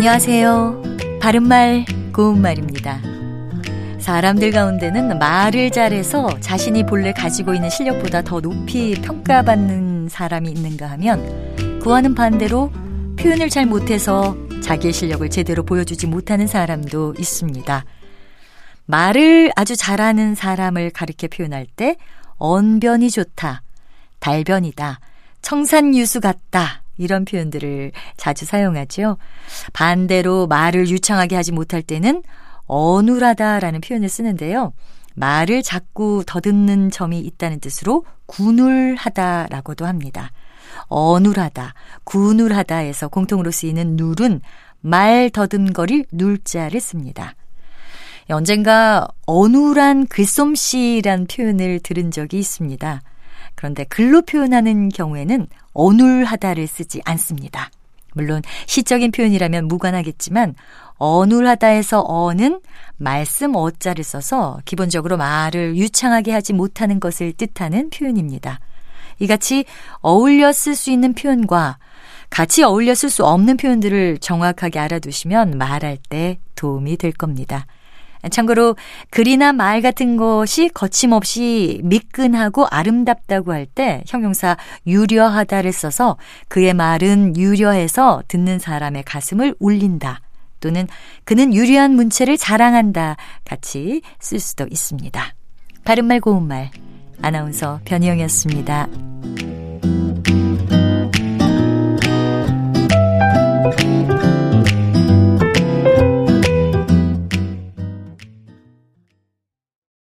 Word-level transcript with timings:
안녕하세요. 0.00 0.82
바른말, 1.20 1.84
고운말입니다. 2.14 3.02
사람들 3.98 4.50
가운데는 4.50 5.18
말을 5.18 5.70
잘해서 5.70 6.40
자신이 6.40 6.86
본래 6.86 7.12
가지고 7.12 7.52
있는 7.52 7.68
실력보다 7.68 8.22
더 8.22 8.40
높이 8.40 8.94
평가받는 8.94 10.08
사람이 10.08 10.50
있는가 10.52 10.86
하면 10.92 11.80
그와는 11.82 12.14
반대로 12.14 12.72
표현을 13.18 13.50
잘 13.50 13.66
못해서 13.66 14.34
자기의 14.62 14.94
실력을 14.94 15.28
제대로 15.28 15.62
보여주지 15.64 16.06
못하는 16.06 16.46
사람도 16.46 17.16
있습니다. 17.18 17.84
말을 18.86 19.52
아주 19.54 19.76
잘하는 19.76 20.34
사람을 20.34 20.92
가리켜 20.92 21.28
표현할 21.28 21.66
때 21.76 21.96
언변이 22.38 23.10
좋다, 23.10 23.60
달변이다, 24.18 24.98
청산유수 25.42 26.22
같다, 26.22 26.84
이런 27.00 27.24
표현들을 27.24 27.92
자주 28.16 28.44
사용하죠. 28.44 29.16
반대로 29.72 30.46
말을 30.46 30.88
유창하게 30.88 31.34
하지 31.34 31.50
못할 31.50 31.82
때는 31.82 32.22
어눌하다라는 32.66 33.80
표현을 33.80 34.08
쓰는데요. 34.08 34.72
말을 35.14 35.62
자꾸 35.62 36.22
더듬는 36.26 36.90
점이 36.90 37.18
있다는 37.18 37.60
뜻으로 37.60 38.04
구눌하다라고도 38.26 39.86
합니다. 39.86 40.30
어눌하다, 40.86 41.74
구눌하다에서 42.04 43.08
공통으로 43.08 43.50
쓰이는 43.50 43.96
눌은 43.96 44.40
말 44.80 45.30
더듬거릴 45.30 46.06
눌자를 46.12 46.80
씁니다. 46.80 47.34
언젠가 48.28 49.08
어눌한 49.26 50.06
글솜씨란 50.06 51.26
표현을 51.26 51.80
들은 51.80 52.10
적이 52.10 52.38
있습니다. 52.38 53.02
그런데 53.56 53.84
글로 53.84 54.22
표현하는 54.22 54.90
경우에는 54.90 55.48
어눌하다를 55.72 56.66
쓰지 56.66 57.00
않습니다. 57.04 57.70
물론 58.14 58.42
시적인 58.66 59.12
표현이라면 59.12 59.68
무관하겠지만 59.68 60.54
어눌하다에서 60.96 62.00
어는 62.00 62.60
말씀 62.96 63.54
어자를 63.54 64.04
써서 64.04 64.60
기본적으로 64.64 65.16
말을 65.16 65.76
유창하게 65.76 66.32
하지 66.32 66.52
못하는 66.52 67.00
것을 67.00 67.32
뜻하는 67.32 67.90
표현입니다. 67.90 68.60
이같이 69.18 69.64
어울려 70.00 70.52
쓸 70.52 70.74
수 70.74 70.90
있는 70.90 71.14
표현과 71.14 71.78
같이 72.30 72.62
어울려 72.62 72.94
쓸 72.94 73.10
수 73.10 73.24
없는 73.24 73.56
표현들을 73.56 74.18
정확하게 74.18 74.78
알아두시면 74.78 75.58
말할 75.58 75.98
때 76.08 76.38
도움이 76.54 76.96
될 76.96 77.12
겁니다. 77.12 77.66
참고로 78.30 78.76
글이나 79.10 79.52
말 79.52 79.80
같은 79.80 80.16
것이 80.16 80.68
거침없이 80.68 81.80
미끈하고 81.84 82.66
아름답다고 82.66 83.52
할 83.52 83.66
때 83.66 84.02
형용사 84.06 84.56
유려하다를 84.86 85.72
써서 85.72 86.16
그의 86.48 86.74
말은 86.74 87.36
유려해서 87.36 88.22
듣는 88.26 88.58
사람의 88.58 89.04
가슴을 89.04 89.54
울린다. 89.60 90.20
또는 90.60 90.88
그는 91.24 91.54
유리한 91.54 91.94
문체를 91.94 92.36
자랑한다. 92.36 93.16
같이 93.44 94.02
쓸 94.18 94.40
수도 94.40 94.66
있습니다. 94.70 95.34
바른말 95.84 96.20
고운말 96.20 96.70
아나운서 97.22 97.80
변희영이었습니다. 97.84 99.09